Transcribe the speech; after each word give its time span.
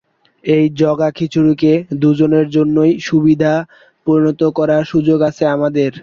এই 0.43 0.63
জগাখিচুড়িকে 0.79 1.71
দুজনের 2.01 2.47
জন্যই 2.49 2.91
সুবিধায় 3.01 3.63
পরিণত 4.07 4.41
করার 4.57 4.83
সুযোগ 4.85 5.19
আছে 5.29 5.43
আমাদের। 5.47 5.91